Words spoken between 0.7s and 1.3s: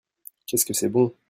c'est bon!